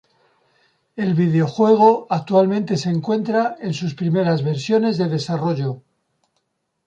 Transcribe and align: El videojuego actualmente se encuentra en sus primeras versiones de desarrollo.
El 0.95 1.13
videojuego 1.13 2.07
actualmente 2.09 2.75
se 2.75 2.89
encuentra 2.89 3.55
en 3.59 3.75
sus 3.75 3.93
primeras 3.93 4.43
versiones 4.43 4.97
de 4.97 5.07
desarrollo. 5.07 5.83